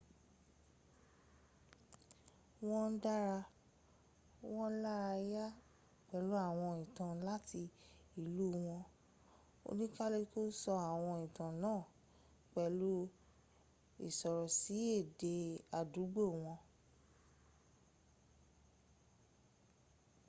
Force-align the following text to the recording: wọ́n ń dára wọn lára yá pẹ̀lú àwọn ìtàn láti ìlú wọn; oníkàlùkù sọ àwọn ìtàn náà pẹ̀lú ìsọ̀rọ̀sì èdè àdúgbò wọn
wọ́n 2.67 2.85
ń 2.93 2.99
dára 3.03 3.37
wọn 4.53 4.71
lára 4.85 5.13
yá 5.33 5.45
pẹ̀lú 6.07 6.31
àwọn 6.47 6.73
ìtàn 6.85 7.13
láti 7.27 7.61
ìlú 8.23 8.45
wọn; 8.67 8.81
oníkàlùkù 9.69 10.41
sọ 10.61 10.73
àwọn 10.91 11.17
ìtàn 11.27 11.53
náà 11.63 11.81
pẹ̀lú 12.53 12.91
ìsọ̀rọ̀sì 14.07 14.75
èdè 14.99 15.33
àdúgbò 15.79 16.23
wọn 16.43 16.57